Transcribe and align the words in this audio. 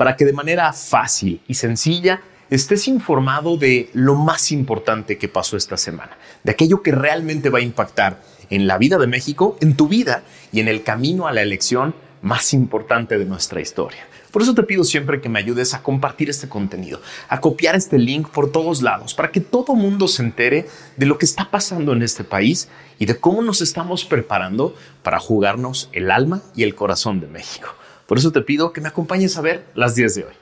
Para 0.00 0.16
que 0.16 0.24
de 0.24 0.32
manera 0.32 0.72
fácil 0.72 1.42
y 1.46 1.52
sencilla 1.52 2.22
estés 2.48 2.88
informado 2.88 3.58
de 3.58 3.90
lo 3.92 4.14
más 4.14 4.50
importante 4.50 5.18
que 5.18 5.28
pasó 5.28 5.58
esta 5.58 5.76
semana, 5.76 6.16
de 6.42 6.52
aquello 6.52 6.80
que 6.82 6.90
realmente 6.90 7.50
va 7.50 7.58
a 7.58 7.60
impactar 7.60 8.22
en 8.48 8.66
la 8.66 8.78
vida 8.78 8.96
de 8.96 9.06
México, 9.06 9.58
en 9.60 9.76
tu 9.76 9.88
vida 9.88 10.22
y 10.52 10.60
en 10.60 10.68
el 10.68 10.84
camino 10.84 11.26
a 11.26 11.32
la 11.32 11.42
elección 11.42 11.94
más 12.22 12.54
importante 12.54 13.18
de 13.18 13.26
nuestra 13.26 13.60
historia. 13.60 14.08
Por 14.30 14.40
eso 14.40 14.54
te 14.54 14.62
pido 14.62 14.84
siempre 14.84 15.20
que 15.20 15.28
me 15.28 15.38
ayudes 15.38 15.74
a 15.74 15.82
compartir 15.82 16.30
este 16.30 16.48
contenido, 16.48 17.02
a 17.28 17.42
copiar 17.42 17.76
este 17.76 17.98
link 17.98 18.30
por 18.30 18.50
todos 18.50 18.80
lados, 18.80 19.12
para 19.12 19.30
que 19.30 19.40
todo 19.40 19.74
mundo 19.74 20.08
se 20.08 20.22
entere 20.22 20.66
de 20.96 21.04
lo 21.04 21.18
que 21.18 21.26
está 21.26 21.50
pasando 21.50 21.92
en 21.92 22.02
este 22.02 22.24
país 22.24 22.70
y 22.98 23.04
de 23.04 23.18
cómo 23.18 23.42
nos 23.42 23.60
estamos 23.60 24.06
preparando 24.06 24.74
para 25.02 25.18
jugarnos 25.18 25.90
el 25.92 26.10
alma 26.10 26.40
y 26.56 26.62
el 26.62 26.74
corazón 26.74 27.20
de 27.20 27.26
México. 27.26 27.74
Por 28.10 28.18
eso 28.18 28.32
te 28.32 28.40
pido 28.40 28.72
que 28.72 28.80
me 28.80 28.88
acompañes 28.88 29.36
a 29.36 29.40
ver 29.40 29.66
las 29.76 29.94
10 29.94 30.14
de 30.16 30.24
hoy. 30.24 30.32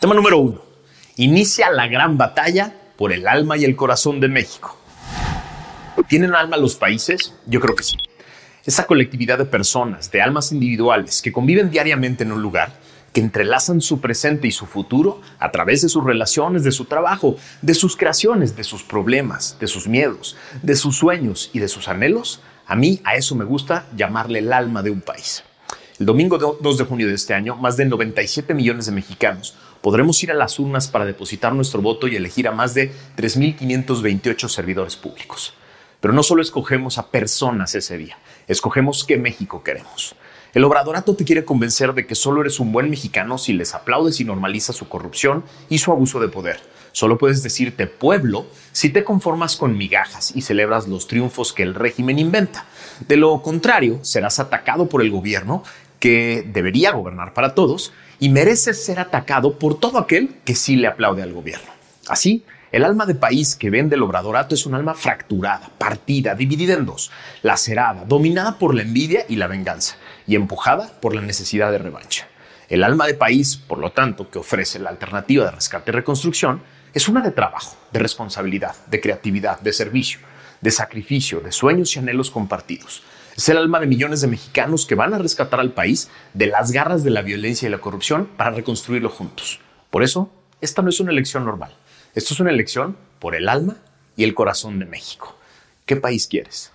Tema 0.00 0.14
número 0.14 0.38
1. 0.38 0.58
Inicia 1.16 1.70
la 1.70 1.86
gran 1.86 2.16
batalla 2.16 2.74
por 2.96 3.12
el 3.12 3.28
alma 3.28 3.58
y 3.58 3.66
el 3.66 3.76
corazón 3.76 4.20
de 4.20 4.28
México. 4.28 4.74
¿Tienen 6.08 6.34
alma 6.34 6.56
los 6.56 6.76
países? 6.76 7.34
Yo 7.44 7.60
creo 7.60 7.76
que 7.76 7.82
sí. 7.82 7.98
Esa 8.64 8.86
colectividad 8.86 9.36
de 9.36 9.44
personas, 9.44 10.10
de 10.10 10.22
almas 10.22 10.50
individuales 10.50 11.20
que 11.20 11.30
conviven 11.30 11.68
diariamente 11.68 12.24
en 12.24 12.32
un 12.32 12.40
lugar, 12.40 12.72
que 13.12 13.20
entrelazan 13.20 13.82
su 13.82 14.00
presente 14.00 14.48
y 14.48 14.50
su 14.50 14.64
futuro 14.64 15.20
a 15.38 15.50
través 15.50 15.82
de 15.82 15.90
sus 15.90 16.04
relaciones, 16.04 16.64
de 16.64 16.72
su 16.72 16.86
trabajo, 16.86 17.36
de 17.60 17.74
sus 17.74 17.98
creaciones, 17.98 18.56
de 18.56 18.64
sus 18.64 18.82
problemas, 18.82 19.58
de 19.60 19.66
sus 19.66 19.86
miedos, 19.86 20.38
de 20.62 20.74
sus 20.74 20.96
sueños 20.96 21.50
y 21.52 21.58
de 21.58 21.68
sus 21.68 21.86
anhelos, 21.86 22.40
a 22.66 22.76
mí 22.76 23.02
a 23.04 23.14
eso 23.14 23.34
me 23.34 23.44
gusta 23.44 23.84
llamarle 23.94 24.38
el 24.38 24.54
alma 24.54 24.82
de 24.82 24.88
un 24.88 25.02
país. 25.02 25.44
El 26.00 26.06
domingo 26.06 26.38
2 26.38 26.76
de 26.78 26.84
junio 26.84 27.06
de 27.06 27.14
este 27.14 27.34
año, 27.34 27.54
más 27.54 27.76
de 27.76 27.84
97 27.84 28.52
millones 28.52 28.86
de 28.86 28.92
mexicanos 28.92 29.54
podremos 29.80 30.20
ir 30.24 30.32
a 30.32 30.34
las 30.34 30.58
urnas 30.58 30.88
para 30.88 31.04
depositar 31.04 31.54
nuestro 31.54 31.82
voto 31.82 32.08
y 32.08 32.16
elegir 32.16 32.48
a 32.48 32.52
más 32.52 32.74
de 32.74 32.90
3.528 33.16 34.48
servidores 34.48 34.96
públicos. 34.96 35.54
Pero 36.00 36.12
no 36.12 36.24
solo 36.24 36.42
escogemos 36.42 36.98
a 36.98 37.12
personas 37.12 37.76
ese 37.76 37.96
día, 37.96 38.18
escogemos 38.48 39.04
qué 39.04 39.18
México 39.18 39.62
queremos. 39.62 40.16
El 40.52 40.64
obradorato 40.64 41.14
te 41.14 41.24
quiere 41.24 41.44
convencer 41.44 41.94
de 41.94 42.08
que 42.08 42.16
solo 42.16 42.40
eres 42.40 42.58
un 42.58 42.72
buen 42.72 42.90
mexicano 42.90 43.38
si 43.38 43.52
les 43.52 43.72
aplaudes 43.72 44.18
y 44.18 44.24
normalizas 44.24 44.74
su 44.74 44.88
corrupción 44.88 45.44
y 45.68 45.78
su 45.78 45.92
abuso 45.92 46.18
de 46.18 46.26
poder. 46.26 46.60
Solo 46.94 47.18
puedes 47.18 47.42
decirte 47.42 47.88
pueblo 47.88 48.46
si 48.70 48.88
te 48.88 49.02
conformas 49.02 49.56
con 49.56 49.76
migajas 49.76 50.30
y 50.36 50.42
celebras 50.42 50.86
los 50.86 51.08
triunfos 51.08 51.52
que 51.52 51.64
el 51.64 51.74
régimen 51.74 52.20
inventa. 52.20 52.66
De 53.08 53.16
lo 53.16 53.42
contrario, 53.42 53.98
serás 54.02 54.38
atacado 54.38 54.88
por 54.88 55.02
el 55.02 55.10
gobierno 55.10 55.64
que 55.98 56.44
debería 56.46 56.92
gobernar 56.92 57.34
para 57.34 57.56
todos 57.56 57.92
y 58.20 58.28
mereces 58.28 58.84
ser 58.84 59.00
atacado 59.00 59.58
por 59.58 59.80
todo 59.80 59.98
aquel 59.98 60.36
que 60.44 60.54
sí 60.54 60.76
le 60.76 60.86
aplaude 60.86 61.24
al 61.24 61.32
gobierno. 61.32 61.66
Así, 62.06 62.44
el 62.70 62.84
alma 62.84 63.06
de 63.06 63.16
país 63.16 63.56
que 63.56 63.70
vende 63.70 63.96
el 63.96 64.02
obradorato 64.04 64.54
es 64.54 64.64
un 64.64 64.76
alma 64.76 64.94
fracturada, 64.94 65.70
partida, 65.76 66.36
dividida 66.36 66.74
en 66.74 66.86
dos, 66.86 67.10
lacerada, 67.42 68.04
dominada 68.04 68.56
por 68.56 68.72
la 68.72 68.82
envidia 68.82 69.26
y 69.28 69.34
la 69.34 69.48
venganza 69.48 69.96
y 70.28 70.36
empujada 70.36 70.92
por 71.00 71.12
la 71.12 71.22
necesidad 71.22 71.72
de 71.72 71.78
revancha. 71.78 72.28
El 72.68 72.84
alma 72.84 73.08
de 73.08 73.14
país, 73.14 73.56
por 73.56 73.78
lo 73.78 73.90
tanto, 73.90 74.30
que 74.30 74.38
ofrece 74.38 74.78
la 74.78 74.90
alternativa 74.90 75.44
de 75.44 75.50
rescate 75.50 75.90
y 75.90 75.94
reconstrucción, 75.94 76.62
es 76.94 77.08
una 77.08 77.20
de 77.20 77.32
trabajo, 77.32 77.76
de 77.92 77.98
responsabilidad, 77.98 78.76
de 78.86 79.00
creatividad, 79.00 79.60
de 79.60 79.72
servicio, 79.72 80.20
de 80.60 80.70
sacrificio, 80.70 81.40
de 81.40 81.50
sueños 81.50 81.94
y 81.94 81.98
anhelos 81.98 82.30
compartidos. 82.30 83.02
Es 83.36 83.48
el 83.48 83.56
alma 83.56 83.80
de 83.80 83.88
millones 83.88 84.20
de 84.20 84.28
mexicanos 84.28 84.86
que 84.86 84.94
van 84.94 85.12
a 85.12 85.18
rescatar 85.18 85.58
al 85.58 85.72
país 85.72 86.08
de 86.34 86.46
las 86.46 86.70
garras 86.70 87.02
de 87.02 87.10
la 87.10 87.22
violencia 87.22 87.66
y 87.66 87.70
la 87.70 87.78
corrupción 87.78 88.28
para 88.36 88.50
reconstruirlo 88.50 89.10
juntos. 89.10 89.58
Por 89.90 90.04
eso, 90.04 90.30
esta 90.60 90.82
no 90.82 90.88
es 90.88 91.00
una 91.00 91.10
elección 91.10 91.44
normal. 91.44 91.74
Esto 92.14 92.32
es 92.32 92.38
una 92.38 92.50
elección 92.50 92.96
por 93.18 93.34
el 93.34 93.48
alma 93.48 93.76
y 94.16 94.22
el 94.22 94.34
corazón 94.34 94.78
de 94.78 94.86
México. 94.86 95.36
¿Qué 95.86 95.96
país 95.96 96.28
quieres? 96.28 96.70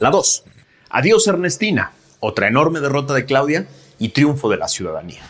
La 0.00 0.10
2. 0.10 0.44
Adiós 0.90 1.26
Ernestina. 1.28 1.92
Otra 2.18 2.48
enorme 2.48 2.80
derrota 2.80 3.14
de 3.14 3.24
Claudia 3.26 3.68
y 4.00 4.08
triunfo 4.08 4.48
de 4.50 4.56
la 4.56 4.66
ciudadanía. 4.66 5.22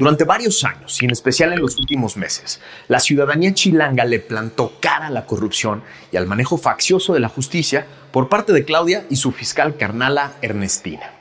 Durante 0.00 0.24
varios 0.24 0.64
años, 0.64 1.02
y 1.02 1.04
en 1.04 1.10
especial 1.10 1.52
en 1.52 1.60
los 1.60 1.78
últimos 1.78 2.16
meses, 2.16 2.58
la 2.88 3.00
ciudadanía 3.00 3.52
chilanga 3.52 4.06
le 4.06 4.18
plantó 4.18 4.72
cara 4.80 5.08
a 5.08 5.10
la 5.10 5.26
corrupción 5.26 5.82
y 6.10 6.16
al 6.16 6.26
manejo 6.26 6.56
faccioso 6.56 7.12
de 7.12 7.20
la 7.20 7.28
justicia 7.28 7.86
por 8.10 8.30
parte 8.30 8.54
de 8.54 8.64
Claudia 8.64 9.04
y 9.10 9.16
su 9.16 9.30
fiscal 9.30 9.76
carnala 9.76 10.32
Ernestina. 10.40 11.12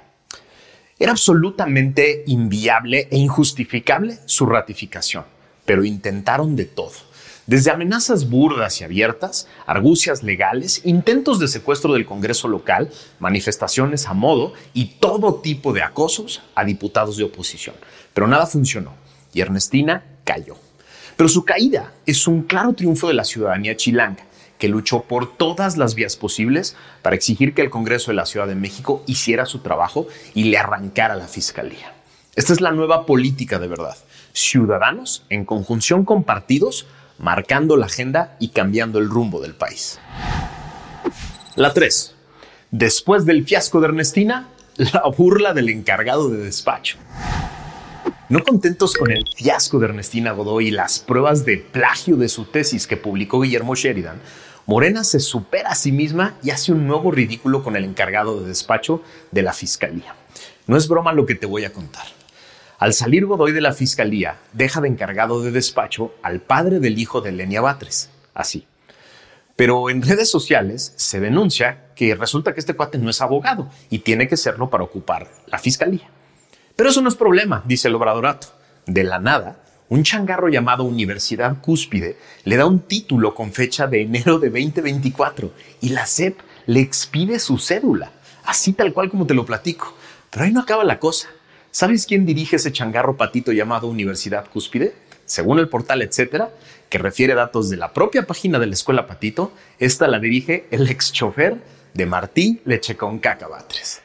Era 0.98 1.12
absolutamente 1.12 2.24
inviable 2.28 3.10
e 3.12 3.18
injustificable 3.18 4.18
su 4.28 4.46
ratificación, 4.46 5.26
pero 5.66 5.84
intentaron 5.84 6.56
de 6.56 6.64
todo. 6.64 7.09
Desde 7.50 7.72
amenazas 7.72 8.30
burdas 8.30 8.80
y 8.80 8.84
abiertas, 8.84 9.48
argucias 9.66 10.22
legales, 10.22 10.82
intentos 10.86 11.40
de 11.40 11.48
secuestro 11.48 11.94
del 11.94 12.06
Congreso 12.06 12.48
local, 12.48 12.92
manifestaciones 13.18 14.06
a 14.06 14.14
modo 14.14 14.54
y 14.76 15.00
todo 15.00 15.34
tipo 15.42 15.74
de 15.74 15.82
acosos 15.82 16.44
a 16.54 16.64
diputados 16.64 17.18
de 17.18 17.24
oposición. 17.24 17.76
Pero 18.14 18.28
nada 18.28 18.46
funcionó 18.46 18.94
y 19.34 19.42
Ernestina 19.42 20.04
cayó. 20.26 20.58
Pero 21.18 21.28
su 21.28 21.44
caída 21.44 21.92
es 22.06 22.28
un 22.28 22.44
claro 22.44 22.74
triunfo 22.74 23.08
de 23.08 23.16
la 23.16 23.26
ciudadanía 23.26 23.76
chilanga, 23.76 24.26
que 24.60 24.70
luchó 24.70 25.02
por 25.02 25.36
todas 25.36 25.76
las 25.76 25.96
vías 25.96 26.18
posibles 26.18 26.76
para 27.02 27.16
exigir 27.16 27.56
que 27.56 27.64
el 27.64 27.72
Congreso 27.72 28.12
de 28.12 28.16
la 28.16 28.28
Ciudad 28.28 28.46
de 28.46 28.54
México 28.54 29.04
hiciera 29.08 29.48
su 29.48 29.62
trabajo 29.62 30.06
y 30.36 30.44
le 30.44 30.60
arrancara 30.60 31.16
la 31.16 31.28
fiscalía. 31.28 31.96
Esta 32.36 32.54
es 32.54 32.62
la 32.62 32.74
nueva 32.74 33.08
política 33.08 33.58
de 33.58 33.68
verdad. 33.68 33.98
Ciudadanos 34.34 35.26
en 35.30 35.46
conjunción 35.46 36.06
con 36.06 36.24
partidos 36.24 36.86
marcando 37.20 37.78
la 37.78 37.86
agenda 37.86 38.36
y 38.40 38.50
cambiando 38.50 39.00
el 39.00 39.10
rumbo 39.10 39.42
del 39.42 39.54
país. 39.54 40.00
La 41.56 41.74
3. 41.74 42.16
Después 42.72 43.26
del 43.26 43.46
fiasco 43.46 43.82
de 43.82 43.88
Ernestina, 43.88 44.48
la 44.78 45.04
burla 45.16 45.54
del 45.54 45.70
encargado 45.70 46.30
de 46.30 46.38
despacho. 46.38 46.98
No 48.30 48.44
contentos 48.44 48.94
con 48.94 49.12
el 49.12 49.26
fiasco 49.36 49.80
de 49.80 49.88
Ernestina 49.88 50.32
Godoy 50.32 50.68
y 50.68 50.72
las 50.72 51.00
pruebas 51.00 51.46
de 51.46 51.58
plagio 51.58 52.16
de 52.16 52.30
su 52.30 52.46
tesis 52.46 52.86
que 52.86 52.96
publicó 52.96 53.42
Guillermo 53.42 53.76
Sheridan, 53.76 54.22
Morena 54.68 55.04
se 55.04 55.20
supera 55.20 55.72
a 55.72 55.76
sí 55.76 55.92
misma 55.92 56.36
y 56.44 56.52
hace 56.52 56.72
un 56.72 56.86
nuevo 56.86 57.10
ridículo 57.10 57.64
con 57.64 57.76
el 57.76 57.86
encargado 57.86 58.40
de 58.40 58.48
despacho 58.48 59.02
de 59.32 59.42
la 59.42 59.52
fiscalía. 59.52 60.16
No 60.68 60.78
es 60.78 60.88
broma 60.88 61.12
lo 61.12 61.26
que 61.26 61.34
te 61.34 61.48
voy 61.48 61.66
a 61.66 61.74
contar. 61.74 62.06
Al 62.80 62.94
salir 62.94 63.26
Godoy 63.26 63.52
de 63.52 63.60
la 63.60 63.74
fiscalía, 63.74 64.38
deja 64.54 64.80
de 64.80 64.88
encargado 64.88 65.42
de 65.42 65.52
despacho 65.52 66.14
al 66.24 66.40
padre 66.40 66.80
del 66.80 66.98
hijo 66.98 67.20
de 67.20 67.34
Lenia 67.34 67.60
Batres, 67.60 68.10
así. 68.34 68.68
Pero 69.58 69.90
en 69.90 70.02
redes 70.02 70.32
sociales 70.32 70.94
se 70.96 71.20
denuncia 71.20 71.90
que 71.94 72.16
resulta 72.16 72.54
que 72.54 72.62
este 72.62 72.76
cuate 72.76 72.98
no 72.98 73.10
es 73.10 73.20
abogado 73.20 73.70
y 73.90 74.00
tiene 74.00 74.30
que 74.30 74.38
serlo 74.38 74.70
para 74.70 74.86
ocupar 74.86 75.28
la 75.48 75.60
fiscalía. 75.60 76.10
Pero 76.78 76.90
eso 76.90 77.02
no 77.02 77.10
es 77.10 77.16
problema, 77.16 77.66
dice 77.68 77.90
el 77.90 77.96
obradorato. 77.96 78.48
De 78.86 79.04
la 79.04 79.20
nada, 79.20 79.62
un 79.90 80.04
changarro 80.04 80.48
llamado 80.48 80.86
Universidad 80.86 81.60
Cúspide 81.60 82.16
le 82.46 82.56
da 82.56 82.66
un 82.66 82.80
título 82.80 83.36
con 83.36 83.52
fecha 83.52 83.88
de 83.88 84.04
enero 84.04 84.40
de 84.40 84.52
2024 84.52 85.52
y 85.82 85.90
la 85.90 86.06
SEP 86.06 86.40
le 86.66 86.80
expide 86.80 87.40
su 87.40 87.58
cédula. 87.58 88.14
así 88.46 88.72
tal 88.72 88.94
cual 88.94 89.10
como 89.10 89.28
te 89.28 89.34
lo 89.34 89.46
platico. 89.46 89.94
Pero 90.30 90.46
ahí 90.46 90.54
no 90.54 90.62
acaba 90.62 90.86
la 90.86 90.98
cosa. 90.98 91.28
¿Sabes 91.72 92.08
quién 92.08 92.26
dirige 92.26 92.56
ese 92.56 92.72
changarro 92.72 93.16
patito 93.16 93.52
llamado 93.52 93.88
Universidad 93.88 94.50
Cúspide? 94.50 94.96
Según 95.26 95.60
el 95.60 95.70
portal 95.70 96.02
Etcétera, 96.02 96.50
que 96.90 96.98
refiere 96.98 97.36
datos 97.36 97.70
de 97.70 97.78
la 97.78 97.94
propia 97.94 98.26
página 98.26 98.58
de 98.58 98.66
la 98.66 98.74
Escuela 98.74 99.06
Patito, 99.06 99.52
esta 99.78 100.08
la 100.08 100.18
dirige 100.18 100.66
el 100.72 100.90
ex 100.90 101.12
chofer 101.12 101.58
de 101.94 102.06
Martí 102.08 102.62
Lecheconcaca 102.66 103.48
Batres. 103.48 104.02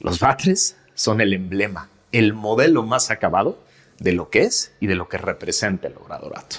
Los 0.00 0.18
Batres 0.18 0.76
son 0.94 1.20
el 1.20 1.32
emblema, 1.32 1.88
el 2.10 2.34
modelo 2.34 2.82
más 2.82 3.12
acabado 3.12 3.62
de 4.00 4.12
lo 4.12 4.28
que 4.28 4.42
es 4.42 4.72
y 4.80 4.88
de 4.88 4.96
lo 4.96 5.08
que 5.08 5.18
representa 5.18 5.86
el 5.86 5.96
obradorato. 5.96 6.56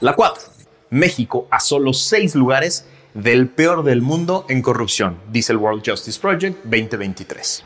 La 0.00 0.14
4. 0.14 0.42
México 0.90 1.48
a 1.50 1.60
solo 1.60 1.94
seis 1.94 2.34
lugares 2.34 2.84
del 3.14 3.48
peor 3.48 3.82
del 3.82 4.02
mundo 4.02 4.44
en 4.50 4.60
corrupción, 4.60 5.18
dice 5.32 5.52
el 5.52 5.58
World 5.58 5.82
Justice 5.86 6.20
Project 6.20 6.62
2023. 6.64 7.64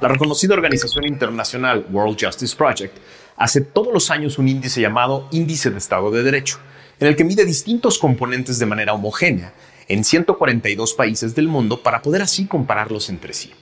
La 0.00 0.06
reconocida 0.06 0.54
organización 0.54 1.08
internacional 1.08 1.84
World 1.90 2.16
Justice 2.20 2.54
Project 2.54 2.96
hace 3.36 3.62
todos 3.62 3.92
los 3.92 4.12
años 4.12 4.38
un 4.38 4.46
índice 4.46 4.80
llamado 4.80 5.26
Índice 5.32 5.70
de 5.70 5.78
Estado 5.78 6.12
de 6.12 6.22
Derecho, 6.22 6.60
en 7.00 7.08
el 7.08 7.16
que 7.16 7.24
mide 7.24 7.44
distintos 7.44 7.98
componentes 7.98 8.60
de 8.60 8.66
manera 8.66 8.92
homogénea 8.92 9.52
en 9.88 10.04
142 10.04 10.94
países 10.94 11.34
del 11.34 11.48
mundo 11.48 11.82
para 11.82 12.00
poder 12.00 12.22
así 12.22 12.46
compararlos 12.46 13.08
entre 13.08 13.34
sí. 13.34 13.52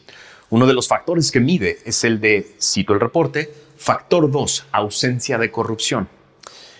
Uno 0.50 0.66
de 0.66 0.74
los 0.74 0.88
factores 0.88 1.30
que 1.32 1.40
mide 1.40 1.78
es 1.86 2.04
el 2.04 2.20
de, 2.20 2.54
cito 2.60 2.92
el 2.92 3.00
reporte, 3.00 3.50
factor 3.78 4.30
2, 4.30 4.66
ausencia 4.72 5.38
de 5.38 5.50
corrupción. 5.50 6.06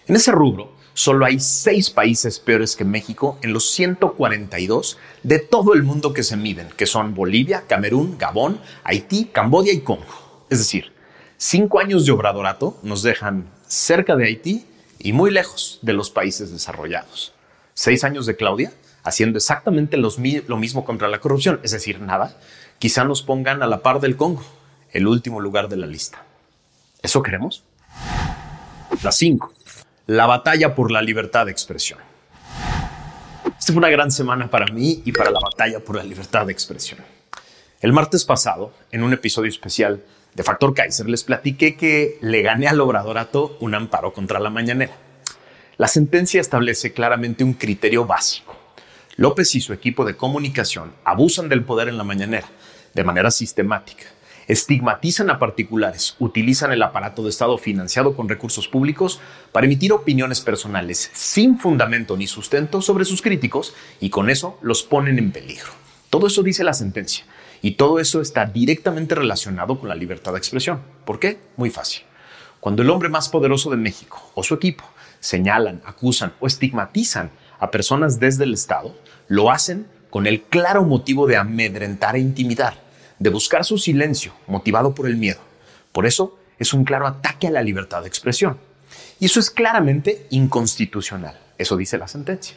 En 0.06 0.16
ese 0.16 0.32
rubro, 0.32 0.75
solo 0.96 1.26
hay 1.26 1.38
seis 1.38 1.90
países 1.90 2.40
peores 2.40 2.74
que 2.74 2.84
México 2.84 3.38
en 3.42 3.52
los 3.52 3.70
142 3.70 4.96
de 5.22 5.38
todo 5.38 5.74
el 5.74 5.82
mundo 5.82 6.14
que 6.14 6.22
se 6.22 6.38
miden, 6.38 6.68
que 6.74 6.86
son 6.86 7.14
Bolivia, 7.14 7.64
Camerún, 7.68 8.16
Gabón, 8.16 8.62
Haití, 8.82 9.26
Camboya 9.26 9.72
y 9.74 9.80
Congo. 9.80 10.46
Es 10.48 10.58
decir, 10.58 10.94
cinco 11.36 11.80
años 11.80 12.06
de 12.06 12.12
obradorato 12.12 12.78
nos 12.82 13.02
dejan 13.02 13.46
cerca 13.68 14.16
de 14.16 14.24
Haití 14.24 14.64
y 14.98 15.12
muy 15.12 15.30
lejos 15.30 15.80
de 15.82 15.92
los 15.92 16.10
países 16.10 16.50
desarrollados. 16.50 17.34
Seis 17.74 18.02
años 18.02 18.24
de 18.24 18.36
Claudia 18.36 18.72
haciendo 19.04 19.36
exactamente 19.36 19.98
lo 19.98 20.56
mismo 20.56 20.86
contra 20.86 21.08
la 21.08 21.20
corrupción, 21.20 21.60
es 21.62 21.72
decir, 21.72 22.00
nada, 22.00 22.38
quizá 22.78 23.04
nos 23.04 23.22
pongan 23.22 23.62
a 23.62 23.66
la 23.66 23.82
par 23.82 24.00
del 24.00 24.16
Congo, 24.16 24.42
el 24.92 25.06
último 25.06 25.40
lugar 25.40 25.68
de 25.68 25.76
la 25.76 25.86
lista. 25.86 26.24
¿Eso 27.02 27.22
queremos? 27.22 27.64
La 29.02 29.12
5 29.12 29.52
la 30.06 30.26
batalla 30.26 30.72
por 30.74 30.92
la 30.92 31.02
libertad 31.02 31.46
de 31.46 31.52
expresión. 31.52 31.98
Esta 33.58 33.72
fue 33.72 33.78
una 33.78 33.88
gran 33.88 34.12
semana 34.12 34.48
para 34.48 34.72
mí 34.72 35.02
y 35.04 35.10
para 35.10 35.32
la 35.32 35.40
batalla 35.40 35.80
por 35.80 35.96
la 35.96 36.04
libertad 36.04 36.46
de 36.46 36.52
expresión. 36.52 37.00
El 37.80 37.92
martes 37.92 38.24
pasado, 38.24 38.72
en 38.92 39.02
un 39.02 39.12
episodio 39.12 39.48
especial 39.48 40.04
de 40.34 40.42
Factor 40.44 40.74
Kaiser, 40.74 41.08
les 41.08 41.24
platiqué 41.24 41.76
que 41.76 42.18
le 42.20 42.42
gané 42.42 42.68
al 42.68 42.80
obradorato 42.80 43.56
un 43.60 43.74
amparo 43.74 44.12
contra 44.12 44.38
la 44.38 44.50
mañanera. 44.50 44.96
La 45.76 45.88
sentencia 45.88 46.40
establece 46.40 46.92
claramente 46.92 47.42
un 47.42 47.54
criterio 47.54 48.06
básico. 48.06 48.56
López 49.16 49.54
y 49.56 49.60
su 49.60 49.72
equipo 49.72 50.04
de 50.04 50.16
comunicación 50.16 50.92
abusan 51.04 51.48
del 51.48 51.64
poder 51.64 51.88
en 51.88 51.98
la 51.98 52.04
mañanera 52.04 52.48
de 52.94 53.04
manera 53.04 53.30
sistemática 53.30 54.04
estigmatizan 54.46 55.30
a 55.30 55.38
particulares, 55.38 56.16
utilizan 56.18 56.72
el 56.72 56.82
aparato 56.82 57.22
de 57.22 57.30
Estado 57.30 57.58
financiado 57.58 58.14
con 58.14 58.28
recursos 58.28 58.68
públicos 58.68 59.20
para 59.52 59.66
emitir 59.66 59.92
opiniones 59.92 60.40
personales 60.40 61.10
sin 61.12 61.58
fundamento 61.58 62.16
ni 62.16 62.26
sustento 62.26 62.80
sobre 62.80 63.04
sus 63.04 63.22
críticos 63.22 63.74
y 64.00 64.10
con 64.10 64.30
eso 64.30 64.58
los 64.62 64.82
ponen 64.82 65.18
en 65.18 65.32
peligro. 65.32 65.70
Todo 66.10 66.28
eso 66.28 66.42
dice 66.42 66.64
la 66.64 66.74
sentencia 66.74 67.24
y 67.60 67.72
todo 67.72 67.98
eso 67.98 68.20
está 68.20 68.46
directamente 68.46 69.14
relacionado 69.14 69.78
con 69.78 69.88
la 69.88 69.94
libertad 69.94 70.32
de 70.32 70.38
expresión. 70.38 70.80
¿Por 71.04 71.18
qué? 71.18 71.38
Muy 71.56 71.70
fácil. 71.70 72.02
Cuando 72.60 72.82
el 72.82 72.90
hombre 72.90 73.08
más 73.08 73.28
poderoso 73.28 73.70
de 73.70 73.76
México 73.76 74.30
o 74.34 74.42
su 74.42 74.54
equipo 74.54 74.84
señalan, 75.20 75.82
acusan 75.84 76.32
o 76.40 76.46
estigmatizan 76.46 77.30
a 77.58 77.70
personas 77.70 78.20
desde 78.20 78.44
el 78.44 78.54
Estado, 78.54 78.94
lo 79.28 79.50
hacen 79.50 79.86
con 80.10 80.26
el 80.26 80.42
claro 80.42 80.84
motivo 80.84 81.26
de 81.26 81.36
amedrentar 81.36 82.16
e 82.16 82.20
intimidar 82.20 82.85
de 83.18 83.30
buscar 83.30 83.64
su 83.64 83.78
silencio, 83.78 84.32
motivado 84.46 84.94
por 84.94 85.06
el 85.06 85.16
miedo. 85.16 85.40
Por 85.92 86.06
eso 86.06 86.38
es 86.58 86.72
un 86.72 86.84
claro 86.84 87.06
ataque 87.06 87.46
a 87.46 87.50
la 87.50 87.62
libertad 87.62 88.02
de 88.02 88.08
expresión. 88.08 88.58
Y 89.18 89.26
eso 89.26 89.40
es 89.40 89.50
claramente 89.50 90.26
inconstitucional, 90.30 91.38
eso 91.58 91.76
dice 91.76 91.98
la 91.98 92.08
sentencia. 92.08 92.56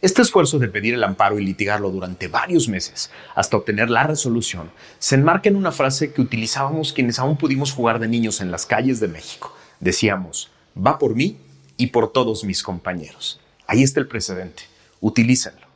Este 0.00 0.20
esfuerzo 0.20 0.58
de 0.58 0.68
pedir 0.68 0.92
el 0.92 1.04
amparo 1.04 1.38
y 1.38 1.44
litigarlo 1.44 1.90
durante 1.90 2.28
varios 2.28 2.68
meses 2.68 3.10
hasta 3.34 3.56
obtener 3.56 3.88
la 3.88 4.02
resolución 4.02 4.70
se 4.98 5.14
enmarca 5.14 5.48
en 5.48 5.56
una 5.56 5.72
frase 5.72 6.12
que 6.12 6.20
utilizábamos 6.20 6.92
quienes 6.92 7.18
aún 7.18 7.38
pudimos 7.38 7.72
jugar 7.72 7.98
de 7.98 8.08
niños 8.08 8.42
en 8.42 8.50
las 8.50 8.66
calles 8.66 9.00
de 9.00 9.08
México. 9.08 9.56
Decíamos, 9.80 10.50
va 10.76 10.98
por 10.98 11.14
mí 11.14 11.38
y 11.78 11.86
por 11.86 12.12
todos 12.12 12.44
mis 12.44 12.62
compañeros. 12.62 13.40
Ahí 13.66 13.82
está 13.82 14.00
el 14.00 14.06
precedente. 14.06 14.64
Utilícenlo. 15.00 15.66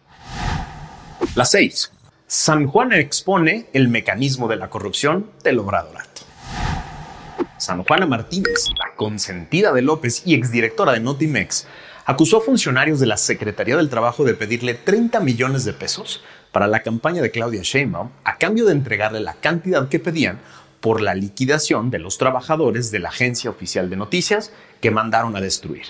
La 1.34 1.46
6. 1.46 1.92
San 2.30 2.66
Juan 2.66 2.92
expone 2.92 3.68
el 3.72 3.88
mecanismo 3.88 4.48
de 4.48 4.56
la 4.56 4.68
corrupción 4.68 5.30
del 5.42 5.60
obradorato. 5.60 6.20
San 7.56 7.82
Juana 7.84 8.04
Martínez, 8.04 8.68
la 8.78 8.94
consentida 8.96 9.72
de 9.72 9.80
López 9.80 10.24
y 10.26 10.34
exdirectora 10.34 10.92
de 10.92 11.00
Notimex, 11.00 11.66
acusó 12.04 12.36
a 12.36 12.40
funcionarios 12.42 13.00
de 13.00 13.06
la 13.06 13.16
Secretaría 13.16 13.78
del 13.78 13.88
Trabajo 13.88 14.24
de 14.24 14.34
pedirle 14.34 14.74
30 14.74 15.20
millones 15.20 15.64
de 15.64 15.72
pesos 15.72 16.22
para 16.52 16.66
la 16.66 16.82
campaña 16.82 17.22
de 17.22 17.30
Claudia 17.30 17.62
Sheinbaum 17.62 18.10
a 18.24 18.36
cambio 18.36 18.66
de 18.66 18.72
entregarle 18.72 19.20
la 19.20 19.32
cantidad 19.32 19.88
que 19.88 19.98
pedían 19.98 20.38
por 20.80 21.00
la 21.00 21.14
liquidación 21.14 21.90
de 21.90 21.98
los 21.98 22.18
trabajadores 22.18 22.90
de 22.90 22.98
la 22.98 23.08
agencia 23.08 23.48
oficial 23.48 23.88
de 23.88 23.96
noticias 23.96 24.52
que 24.82 24.90
mandaron 24.90 25.34
a 25.34 25.40
destruir. 25.40 25.86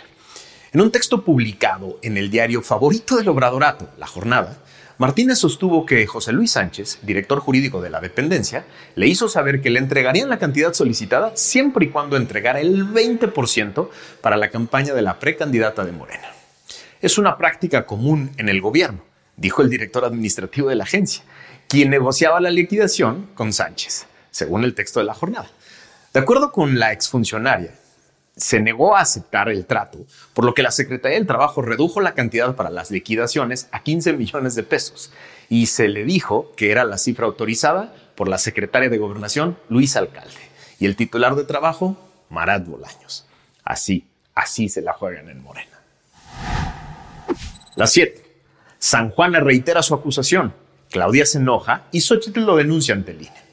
En 0.72 0.82
un 0.82 0.92
texto 0.92 1.24
publicado 1.24 1.98
en 2.02 2.16
el 2.16 2.30
diario 2.30 2.62
favorito 2.62 3.16
del 3.16 3.28
Obradorato, 3.28 3.90
La 3.98 4.06
Jornada, 4.06 4.58
Martínez 4.98 5.38
sostuvo 5.38 5.86
que 5.86 6.08
José 6.08 6.32
Luis 6.32 6.50
Sánchez, 6.50 6.98
director 7.02 7.38
jurídico 7.38 7.80
de 7.80 7.88
la 7.88 8.00
dependencia, 8.00 8.64
le 8.96 9.06
hizo 9.06 9.28
saber 9.28 9.60
que 9.60 9.70
le 9.70 9.78
entregarían 9.78 10.28
la 10.28 10.40
cantidad 10.40 10.72
solicitada 10.72 11.36
siempre 11.36 11.86
y 11.86 11.90
cuando 11.90 12.16
entregara 12.16 12.60
el 12.60 12.84
20% 12.84 13.90
para 14.20 14.36
la 14.36 14.50
campaña 14.50 14.94
de 14.94 15.02
la 15.02 15.20
precandidata 15.20 15.84
de 15.84 15.92
Morena. 15.92 16.32
Es 17.00 17.16
una 17.16 17.38
práctica 17.38 17.86
común 17.86 18.32
en 18.38 18.48
el 18.48 18.60
gobierno, 18.60 19.04
dijo 19.36 19.62
el 19.62 19.70
director 19.70 20.04
administrativo 20.04 20.68
de 20.68 20.74
la 20.74 20.82
agencia, 20.82 21.22
quien 21.68 21.90
negociaba 21.90 22.40
la 22.40 22.50
liquidación 22.50 23.28
con 23.36 23.52
Sánchez, 23.52 24.06
según 24.32 24.64
el 24.64 24.74
texto 24.74 24.98
de 24.98 25.06
la 25.06 25.14
jornada. 25.14 25.48
De 26.12 26.18
acuerdo 26.18 26.50
con 26.50 26.80
la 26.80 26.90
exfuncionaria, 26.90 27.72
se 28.38 28.60
negó 28.60 28.96
a 28.96 29.00
aceptar 29.00 29.48
el 29.48 29.66
trato, 29.66 29.98
por 30.32 30.44
lo 30.44 30.54
que 30.54 30.62
la 30.62 30.70
Secretaría 30.70 31.18
del 31.18 31.26
Trabajo 31.26 31.60
redujo 31.60 32.00
la 32.00 32.14
cantidad 32.14 32.54
para 32.54 32.70
las 32.70 32.90
liquidaciones 32.90 33.68
a 33.72 33.82
15 33.82 34.14
millones 34.14 34.54
de 34.54 34.62
pesos 34.62 35.12
y 35.48 35.66
se 35.66 35.88
le 35.88 36.04
dijo 36.04 36.52
que 36.56 36.70
era 36.70 36.84
la 36.84 36.98
cifra 36.98 37.26
autorizada 37.26 37.92
por 38.14 38.28
la 38.28 38.38
secretaria 38.38 38.88
de 38.88 38.98
Gobernación, 38.98 39.58
Luis 39.68 39.96
Alcalde, 39.96 40.34
y 40.78 40.86
el 40.86 40.96
titular 40.96 41.34
de 41.34 41.44
Trabajo, 41.44 41.96
Marat 42.30 42.66
Bolaños. 42.66 43.26
Así, 43.64 44.08
así 44.34 44.68
se 44.68 44.82
la 44.82 44.92
juegan 44.92 45.28
en 45.28 45.42
Morena. 45.42 45.80
La 47.76 47.86
7. 47.86 48.24
San 48.78 49.10
Juana 49.10 49.40
reitera 49.40 49.82
su 49.82 49.94
acusación. 49.94 50.54
Claudia 50.90 51.26
se 51.26 51.38
enoja 51.38 51.86
y 51.92 52.00
Xochitl 52.00 52.40
lo 52.40 52.56
denuncia 52.56 52.94
ante 52.94 53.12
el. 53.12 53.47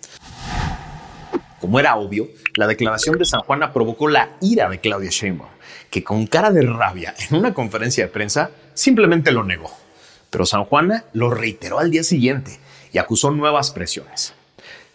Era 1.80 1.98
obvio, 1.98 2.30
la 2.56 2.68
declaración 2.68 3.18
de 3.18 3.26
San 3.26 3.42
Juana 3.42 3.74
provocó 3.74 4.08
la 4.08 4.38
ira 4.42 4.70
de 4.70 4.80
Claudia 4.80 5.10
Sheinbaum, 5.10 5.50
que 5.90 6.04
con 6.04 6.28
cara 6.28 6.52
de 6.52 6.62
rabia 6.62 7.14
en 7.30 7.38
una 7.38 7.54
conferencia 7.54 8.06
de 8.06 8.12
prensa 8.12 8.52
simplemente 8.74 9.32
lo 9.32 9.44
negó. 9.44 9.72
Pero 10.30 10.46
San 10.46 10.66
Juana 10.66 11.06
lo 11.14 11.30
reiteró 11.30 11.80
al 11.80 11.92
día 11.92 12.04
siguiente 12.04 12.60
y 12.94 12.98
acusó 12.98 13.32
nuevas 13.32 13.72
presiones. 13.72 14.34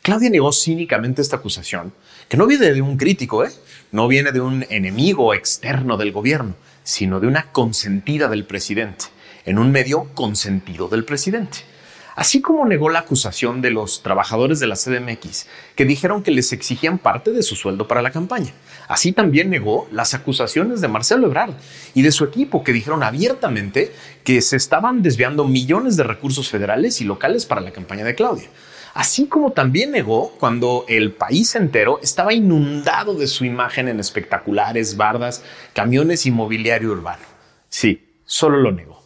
Claudia 0.02 0.30
negó 0.30 0.52
cínicamente 0.52 1.20
esta 1.20 1.36
acusación, 1.36 1.92
que 2.28 2.36
no 2.36 2.46
viene 2.46 2.72
de 2.72 2.80
un 2.80 2.96
crítico, 2.96 3.44
¿eh? 3.44 3.50
no 3.92 4.08
viene 4.08 4.32
de 4.32 4.40
un 4.40 4.64
enemigo 4.70 5.34
externo 5.34 5.96
del 5.98 6.12
gobierno, 6.12 6.54
sino 6.82 7.20
de 7.20 7.26
una 7.26 7.52
consentida 7.52 8.28
del 8.28 8.46
presidente, 8.46 9.06
en 9.44 9.58
un 9.58 9.70
medio 9.70 10.08
consentido 10.14 10.88
del 10.88 11.04
presidente 11.04 11.69
así 12.20 12.42
como 12.42 12.66
negó 12.66 12.90
la 12.90 12.98
acusación 12.98 13.62
de 13.62 13.70
los 13.70 14.02
trabajadores 14.02 14.60
de 14.60 14.66
la 14.66 14.76
CDMX, 14.76 15.46
que 15.74 15.86
dijeron 15.86 16.22
que 16.22 16.30
les 16.30 16.52
exigían 16.52 16.98
parte 16.98 17.32
de 17.32 17.42
su 17.42 17.56
sueldo 17.56 17.88
para 17.88 18.02
la 18.02 18.10
campaña. 18.10 18.52
Así 18.88 19.12
también 19.12 19.48
negó 19.48 19.88
las 19.90 20.12
acusaciones 20.12 20.82
de 20.82 20.88
Marcelo 20.88 21.28
Ebrard 21.28 21.54
y 21.94 22.02
de 22.02 22.12
su 22.12 22.24
equipo, 22.24 22.62
que 22.62 22.74
dijeron 22.74 23.02
abiertamente 23.02 23.94
que 24.22 24.42
se 24.42 24.56
estaban 24.56 25.00
desviando 25.00 25.48
millones 25.48 25.96
de 25.96 26.02
recursos 26.02 26.50
federales 26.50 27.00
y 27.00 27.04
locales 27.04 27.46
para 27.46 27.62
la 27.62 27.70
campaña 27.70 28.04
de 28.04 28.14
Claudia. 28.14 28.50
Así 28.92 29.26
como 29.26 29.52
también 29.52 29.90
negó 29.90 30.32
cuando 30.38 30.84
el 30.88 31.12
país 31.12 31.54
entero 31.54 32.00
estaba 32.02 32.34
inundado 32.34 33.14
de 33.14 33.28
su 33.28 33.46
imagen 33.46 33.88
en 33.88 33.98
espectaculares, 33.98 34.98
bardas, 34.98 35.42
camiones 35.72 36.26
y 36.26 36.30
mobiliario 36.30 36.90
urbano. 36.90 37.24
Sí, 37.70 38.06
solo 38.26 38.58
lo 38.58 38.72
negó. 38.72 38.99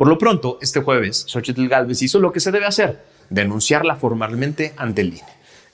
Por 0.00 0.08
lo 0.08 0.16
pronto, 0.16 0.58
este 0.62 0.80
jueves, 0.80 1.26
Xochitl 1.28 1.68
Galvez 1.68 2.00
hizo 2.00 2.20
lo 2.20 2.32
que 2.32 2.40
se 2.40 2.50
debe 2.50 2.64
hacer, 2.64 3.04
denunciarla 3.28 3.96
formalmente 3.96 4.72
ante 4.78 5.02
el 5.02 5.08
INE. 5.08 5.26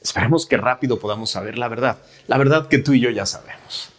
Esperemos 0.02 0.46
que 0.46 0.56
rápido 0.56 0.98
podamos 0.98 1.30
saber 1.30 1.56
la 1.58 1.68
verdad, 1.68 1.98
la 2.26 2.36
verdad 2.36 2.66
que 2.66 2.78
tú 2.78 2.92
y 2.92 2.98
yo 2.98 3.08
ya 3.10 3.24
sabemos. 3.24 3.90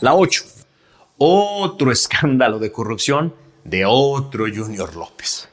La 0.00 0.14
8. 0.14 0.44
Otro 1.18 1.92
escándalo 1.92 2.58
de 2.58 2.72
corrupción 2.72 3.34
de 3.64 3.84
otro 3.84 4.46
Junior 4.46 4.96
López. 4.96 5.50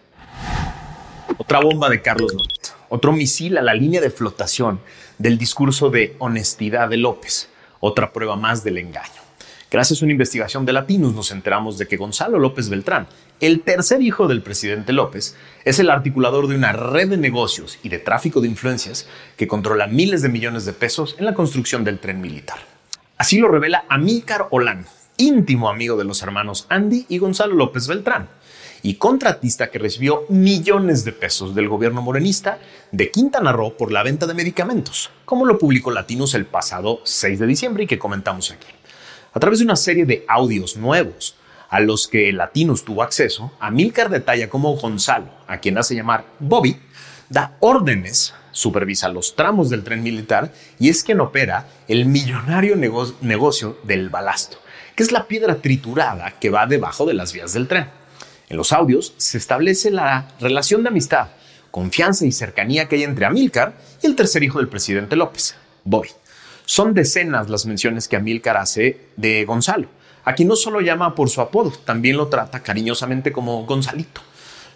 Otra 1.37 1.59
bomba 1.59 1.89
de 1.89 2.01
Carlos 2.01 2.33
Loret. 2.33 2.75
Otro 2.87 3.11
misil 3.11 3.57
a 3.57 3.61
la 3.61 3.73
línea 3.73 3.99
de 3.99 4.09
flotación 4.09 4.79
del 5.17 5.37
discurso 5.37 5.89
de 5.89 6.15
honestidad 6.19 6.87
de 6.87 6.95
López. 6.95 7.49
Otra 7.81 8.13
prueba 8.13 8.37
más 8.37 8.63
del 8.63 8.77
engaño. 8.77 9.26
Gracias 9.69 10.01
a 10.01 10.05
una 10.05 10.13
investigación 10.13 10.65
de 10.65 10.71
Latinos 10.71 11.13
nos 11.13 11.31
enteramos 11.31 11.77
de 11.77 11.89
que 11.89 11.97
Gonzalo 11.97 12.39
López 12.39 12.69
Beltrán, 12.69 13.07
el 13.41 13.63
tercer 13.63 14.01
hijo 14.01 14.29
del 14.29 14.41
presidente 14.41 14.93
López, 14.93 15.35
es 15.65 15.77
el 15.79 15.89
articulador 15.89 16.47
de 16.47 16.55
una 16.55 16.71
red 16.71 17.09
de 17.09 17.17
negocios 17.17 17.77
y 17.83 17.89
de 17.89 17.99
tráfico 17.99 18.39
de 18.39 18.47
influencias 18.47 19.09
que 19.35 19.49
controla 19.49 19.87
miles 19.87 20.21
de 20.21 20.29
millones 20.29 20.63
de 20.63 20.71
pesos 20.71 21.17
en 21.19 21.25
la 21.25 21.33
construcción 21.33 21.83
del 21.83 21.99
tren 21.99 22.21
militar. 22.21 22.59
Así 23.17 23.39
lo 23.39 23.49
revela 23.49 23.83
Amílcar 23.89 24.47
Olán, 24.51 24.85
íntimo 25.17 25.67
amigo 25.67 25.97
de 25.97 26.05
los 26.05 26.21
hermanos 26.21 26.65
Andy 26.69 27.05
y 27.09 27.17
Gonzalo 27.17 27.53
López 27.53 27.87
Beltrán, 27.89 28.29
y 28.83 28.93
contratista 28.93 29.69
que 29.69 29.79
recibió 29.79 30.23
millones 30.29 31.03
de 31.03 31.11
pesos 31.11 31.55
del 31.55 31.67
gobierno 31.67 32.01
morenista 32.01 32.59
de 32.93 33.11
Quintana 33.11 33.51
Roo 33.51 33.75
por 33.75 33.91
la 33.91 34.03
venta 34.03 34.27
de 34.27 34.33
medicamentos, 34.33 35.09
como 35.25 35.45
lo 35.45 35.59
publicó 35.59 35.91
Latinos 35.91 36.35
el 36.35 36.45
pasado 36.45 37.01
6 37.03 37.39
de 37.39 37.47
diciembre 37.47 37.83
y 37.83 37.87
que 37.87 37.99
comentamos 37.99 38.51
aquí. 38.51 38.76
A 39.33 39.39
través 39.39 39.59
de 39.59 39.65
una 39.65 39.75
serie 39.75 40.05
de 40.05 40.25
audios 40.27 40.77
nuevos 40.77 41.35
a 41.69 41.79
los 41.79 42.07
que 42.07 42.31
Latinos 42.31 42.85
tuvo 42.85 43.03
acceso, 43.03 43.51
Amílcar 43.59 44.09
detalla 44.09 44.49
cómo 44.49 44.75
Gonzalo, 44.77 45.29
a 45.47 45.57
quien 45.59 45.77
hace 45.77 45.95
llamar 45.95 46.25
Bobby, 46.39 46.79
da 47.29 47.57
órdenes, 47.59 48.33
supervisa 48.51 49.09
los 49.09 49.35
tramos 49.35 49.69
del 49.69 49.83
tren 49.83 50.01
militar 50.01 50.51
y 50.79 50.89
es 50.89 51.03
quien 51.03 51.19
opera 51.19 51.67
el 51.87 52.05
millonario 52.05 52.75
negocio 52.75 53.77
del 53.83 54.09
balasto, 54.09 54.57
que 54.95 55.03
es 55.03 55.11
la 55.11 55.27
piedra 55.27 55.57
triturada 55.57 56.35
que 56.39 56.49
va 56.49 56.65
debajo 56.65 57.05
de 57.05 57.13
las 57.13 57.33
vías 57.33 57.53
del 57.53 57.67
tren. 57.67 57.89
En 58.49 58.57
los 58.57 58.71
audios 58.71 59.13
se 59.17 59.37
establece 59.37 59.91
la 59.91 60.29
relación 60.39 60.83
de 60.83 60.89
amistad, 60.89 61.27
confianza 61.69 62.25
y 62.25 62.31
cercanía 62.31 62.87
que 62.87 62.95
hay 62.95 63.03
entre 63.03 63.25
Amílcar 63.25 63.77
y 64.01 64.07
el 64.07 64.15
tercer 64.15 64.41
hijo 64.41 64.59
del 64.59 64.69
presidente 64.69 65.17
López, 65.17 65.55
Bobby. 65.83 66.09
Son 66.69 66.93
decenas 66.93 67.49
las 67.49 67.65
menciones 67.65 68.09
que 68.09 68.17
Amílcar 68.17 68.57
hace 68.57 68.99
de 69.15 69.45
Gonzalo, 69.45 69.87
a 70.25 70.35
quien 70.35 70.49
no 70.49 70.57
solo 70.57 70.81
llama 70.81 71.15
por 71.15 71.29
su 71.29 71.39
apodo, 71.39 71.71
también 71.71 72.17
lo 72.17 72.27
trata 72.27 72.61
cariñosamente 72.61 73.31
como 73.31 73.65
Gonzalito. 73.65 74.19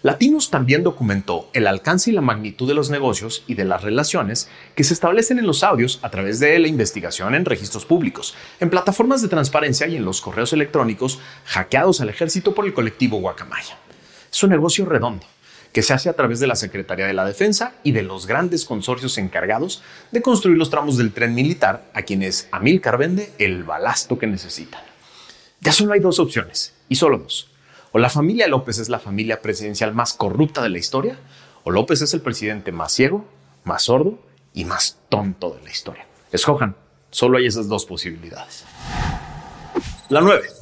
Latinos 0.00 0.48
también 0.48 0.84
documentó 0.84 1.50
el 1.52 1.66
alcance 1.66 2.10
y 2.10 2.14
la 2.14 2.22
magnitud 2.22 2.66
de 2.66 2.72
los 2.72 2.88
negocios 2.88 3.44
y 3.46 3.56
de 3.56 3.66
las 3.66 3.82
relaciones 3.82 4.48
que 4.74 4.84
se 4.84 4.94
establecen 4.94 5.38
en 5.38 5.46
los 5.46 5.62
audios 5.62 5.98
a 6.00 6.08
través 6.08 6.40
de 6.40 6.58
la 6.58 6.68
investigación 6.68 7.34
en 7.34 7.44
registros 7.44 7.84
públicos, 7.84 8.34
en 8.58 8.70
plataformas 8.70 9.20
de 9.20 9.28
transparencia 9.28 9.86
y 9.86 9.96
en 9.96 10.06
los 10.06 10.22
correos 10.22 10.54
electrónicos 10.54 11.20
hackeados 11.44 12.00
al 12.00 12.08
ejército 12.08 12.54
por 12.54 12.64
el 12.64 12.72
colectivo 12.72 13.18
Guacamaya. 13.18 13.76
Es 14.32 14.42
un 14.42 14.48
negocio 14.48 14.86
redondo 14.86 15.26
que 15.72 15.82
se 15.82 15.94
hace 15.94 16.08
a 16.08 16.14
través 16.14 16.40
de 16.40 16.46
la 16.46 16.56
Secretaría 16.56 17.06
de 17.06 17.14
la 17.14 17.24
Defensa 17.24 17.74
y 17.82 17.92
de 17.92 18.02
los 18.02 18.26
grandes 18.26 18.64
consorcios 18.64 19.18
encargados 19.18 19.82
de 20.10 20.22
construir 20.22 20.58
los 20.58 20.70
tramos 20.70 20.96
del 20.98 21.12
tren 21.12 21.34
militar 21.34 21.84
a 21.94 22.02
quienes 22.02 22.48
Amílcar 22.52 22.98
vende 22.98 23.32
el 23.38 23.64
balasto 23.64 24.18
que 24.18 24.26
necesitan. 24.26 24.82
Ya 25.60 25.72
solo 25.72 25.92
hay 25.92 26.00
dos 26.00 26.18
opciones, 26.18 26.74
y 26.88 26.96
solo 26.96 27.18
dos 27.18 27.52
o 27.92 27.98
la 27.98 28.08
familia 28.08 28.48
López 28.48 28.78
es 28.78 28.88
la 28.88 28.98
familia 28.98 29.40
presidencial 29.40 29.94
más 29.94 30.14
corrupta 30.14 30.62
de 30.62 30.70
la 30.70 30.78
historia, 30.78 31.18
o 31.62 31.70
López 31.70 32.00
es 32.02 32.12
el 32.14 32.22
presidente 32.22 32.72
más 32.72 32.92
ciego, 32.92 33.24
más 33.64 33.84
sordo 33.84 34.18
y 34.54 34.64
más 34.64 34.98
tonto 35.08 35.50
de 35.50 35.62
la 35.62 35.70
historia. 35.70 36.06
Escojan, 36.32 36.74
solo 37.10 37.38
hay 37.38 37.46
esas 37.46 37.68
dos 37.68 37.84
posibilidades. 37.84 38.64
La 40.08 40.20
9. 40.20 40.61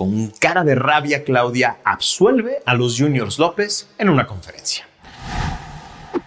Con 0.00 0.28
cara 0.28 0.64
de 0.64 0.74
rabia, 0.74 1.24
Claudia 1.24 1.76
absuelve 1.84 2.62
a 2.64 2.72
los 2.72 2.98
Juniors 2.98 3.38
López 3.38 3.86
en 3.98 4.08
una 4.08 4.26
conferencia. 4.26 4.88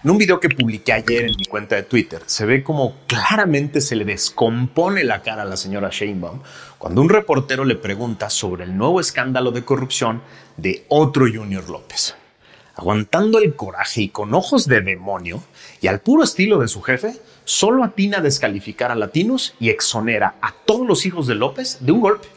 En 0.04 0.10
un 0.12 0.16
video 0.16 0.38
que 0.38 0.48
publiqué 0.48 0.92
ayer 0.92 1.24
en 1.24 1.34
mi 1.36 1.46
cuenta 1.46 1.74
de 1.74 1.82
Twitter, 1.82 2.22
se 2.24 2.46
ve 2.46 2.62
como 2.62 2.94
claramente 3.08 3.80
se 3.80 3.96
le 3.96 4.04
descompone 4.04 5.02
la 5.02 5.22
cara 5.22 5.42
a 5.42 5.44
la 5.44 5.56
señora 5.56 5.88
Sheinbaum 5.90 6.38
cuando 6.78 7.00
un 7.00 7.08
reportero 7.08 7.64
le 7.64 7.74
pregunta 7.74 8.30
sobre 8.30 8.62
el 8.62 8.76
nuevo 8.76 9.00
escándalo 9.00 9.50
de 9.50 9.64
corrupción 9.64 10.22
de 10.56 10.84
otro 10.88 11.26
Junior 11.26 11.68
López. 11.68 12.14
Aguantando 12.76 13.40
el 13.40 13.56
coraje 13.56 14.02
y 14.02 14.08
con 14.08 14.34
ojos 14.34 14.68
de 14.68 14.82
demonio, 14.82 15.42
y 15.80 15.88
al 15.88 15.98
puro 15.98 16.22
estilo 16.22 16.60
de 16.60 16.68
su 16.68 16.80
jefe, 16.80 17.16
solo 17.42 17.82
atina 17.82 18.18
a 18.18 18.22
descalificar 18.22 18.92
a 18.92 18.94
latinos 18.94 19.56
y 19.58 19.70
exonera 19.70 20.36
a 20.42 20.54
todos 20.64 20.86
los 20.86 21.06
hijos 21.06 21.26
de 21.26 21.34
López 21.34 21.78
de 21.80 21.90
un 21.90 22.00
golpe. 22.00 22.28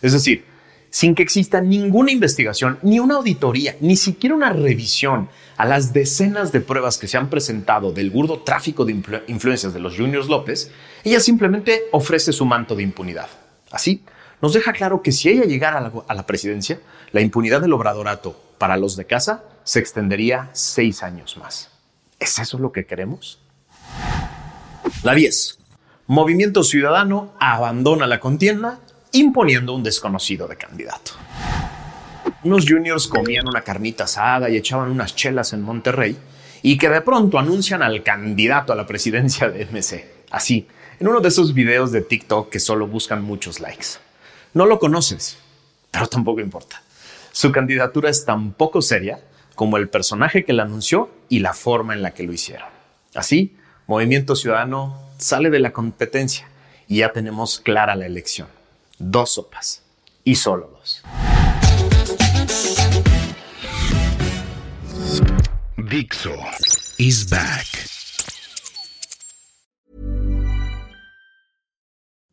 Es 0.00 0.14
decir, 0.14 0.55
sin 0.90 1.14
que 1.14 1.22
exista 1.22 1.60
ninguna 1.60 2.12
investigación, 2.12 2.78
ni 2.82 2.98
una 3.00 3.16
auditoría, 3.16 3.76
ni 3.80 3.96
siquiera 3.96 4.34
una 4.34 4.52
revisión 4.52 5.28
a 5.56 5.64
las 5.64 5.92
decenas 5.92 6.52
de 6.52 6.60
pruebas 6.60 6.98
que 6.98 7.08
se 7.08 7.16
han 7.16 7.30
presentado 7.30 7.92
del 7.92 8.10
burdo 8.10 8.40
tráfico 8.40 8.84
de 8.84 9.02
influencias 9.26 9.72
de 9.72 9.80
los 9.80 9.96
Juniors 9.96 10.28
López, 10.28 10.70
ella 11.04 11.20
simplemente 11.20 11.84
ofrece 11.92 12.32
su 12.32 12.44
manto 12.44 12.74
de 12.74 12.82
impunidad. 12.82 13.28
Así, 13.70 14.02
nos 14.40 14.52
deja 14.52 14.72
claro 14.72 15.02
que 15.02 15.12
si 15.12 15.28
ella 15.28 15.44
llegara 15.44 15.78
a 15.78 15.80
la, 15.80 15.92
a 16.06 16.14
la 16.14 16.26
presidencia, 16.26 16.80
la 17.12 17.20
impunidad 17.20 17.60
del 17.60 17.72
obradorato 17.72 18.38
para 18.58 18.76
los 18.76 18.96
de 18.96 19.06
casa 19.06 19.44
se 19.64 19.78
extendería 19.78 20.50
seis 20.52 21.02
años 21.02 21.36
más. 21.36 21.70
¿Es 22.18 22.38
eso 22.38 22.58
lo 22.58 22.72
que 22.72 22.86
queremos? 22.86 23.40
La 25.02 25.14
10. 25.14 25.58
Movimiento 26.06 26.62
Ciudadano 26.62 27.32
abandona 27.40 28.06
la 28.06 28.20
contienda 28.20 28.78
imponiendo 29.18 29.74
un 29.74 29.82
desconocido 29.82 30.46
de 30.46 30.56
candidato. 30.56 31.12
Unos 32.44 32.66
juniors 32.68 33.08
comían 33.08 33.48
una 33.48 33.62
carnita 33.62 34.04
asada 34.04 34.48
y 34.50 34.56
echaban 34.56 34.90
unas 34.90 35.14
chelas 35.14 35.52
en 35.52 35.62
Monterrey 35.62 36.16
y 36.62 36.78
que 36.78 36.88
de 36.88 37.00
pronto 37.00 37.38
anuncian 37.38 37.82
al 37.82 38.02
candidato 38.02 38.72
a 38.72 38.76
la 38.76 38.86
presidencia 38.86 39.48
de 39.48 39.66
MC. 39.66 40.06
Así, 40.30 40.66
en 41.00 41.08
uno 41.08 41.20
de 41.20 41.28
esos 41.28 41.54
videos 41.54 41.92
de 41.92 42.02
TikTok 42.02 42.50
que 42.50 42.60
solo 42.60 42.86
buscan 42.86 43.22
muchos 43.22 43.60
likes. 43.60 43.86
No 44.54 44.66
lo 44.66 44.78
conoces, 44.78 45.38
pero 45.90 46.06
tampoco 46.06 46.40
importa. 46.40 46.82
Su 47.32 47.52
candidatura 47.52 48.10
es 48.10 48.24
tan 48.24 48.52
poco 48.52 48.80
seria 48.80 49.20
como 49.54 49.76
el 49.76 49.88
personaje 49.88 50.44
que 50.44 50.52
la 50.52 50.64
anunció 50.64 51.10
y 51.28 51.40
la 51.40 51.52
forma 51.52 51.94
en 51.94 52.02
la 52.02 52.12
que 52.12 52.22
lo 52.22 52.32
hicieron. 52.32 52.68
Así, 53.14 53.56
Movimiento 53.86 54.36
Ciudadano 54.36 55.00
sale 55.18 55.50
de 55.50 55.60
la 55.60 55.72
competencia 55.72 56.48
y 56.88 56.98
ya 56.98 57.12
tenemos 57.12 57.60
clara 57.60 57.94
la 57.94 58.06
elección 58.06 58.55
dos 58.98 59.34
sopas 59.34 59.80
y 60.24 60.34
solo 60.34 60.68
dos. 60.68 61.02
Dixo 65.88 66.34
is 66.98 67.24
back. 67.30 67.66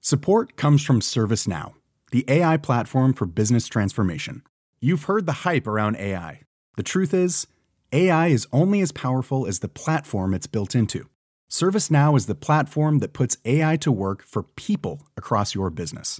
Support 0.02 0.56
comes 0.58 0.84
from 0.84 1.00
ServiceNow, 1.00 1.74
the 2.12 2.26
AI 2.28 2.58
platform 2.58 3.14
for 3.14 3.26
business 3.26 3.68
transformation. 3.68 4.44
You've 4.82 5.04
heard 5.04 5.26
the 5.26 5.44
hype 5.44 5.66
around 5.66 5.98
AI. 5.98 6.42
The 6.76 6.84
truth 6.84 7.14
is, 7.14 7.48
AI 7.92 8.28
is 8.28 8.48
only 8.52 8.82
as 8.82 8.92
powerful 8.92 9.46
as 9.46 9.60
the 9.60 9.68
platform 9.70 10.34
it's 10.34 10.48
built 10.48 10.76
into. 10.76 11.10
ServiceNow 11.50 12.18
is 12.18 12.26
the 12.26 12.36
platform 12.36 13.00
that 13.00 13.14
puts 13.14 13.38
AI 13.46 13.78
to 13.78 13.92
work 13.92 14.24
for 14.24 14.44
people 14.44 15.08
across 15.16 15.56
your 15.56 15.70
business 15.70 16.20